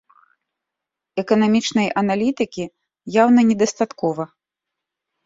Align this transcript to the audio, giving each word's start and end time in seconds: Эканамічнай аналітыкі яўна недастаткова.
Эканамічнай 1.23 1.87
аналітыкі 2.03 2.63
яўна 3.21 3.41
недастаткова. 3.51 4.23